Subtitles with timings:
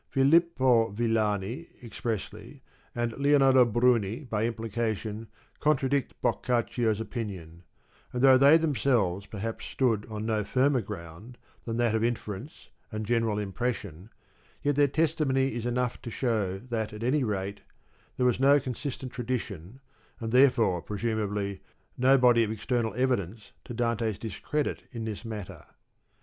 [0.09, 2.63] Filippo Villani expressly,
[2.95, 5.27] and Lionardo Bruni by implication,
[5.59, 7.61] contradict Boccaccio's opinion,
[8.11, 12.69] and though they them selves perhaps stood on no firmer ground than that of inference
[12.91, 14.09] and general impression,
[14.63, 17.61] yet their testimony is enough to show that at any rate
[18.17, 19.81] there was no consistent tradition
[20.19, 21.61] and therefore, presumably,
[21.95, 25.63] no body of external evidence, to Dante's discredit in this matter.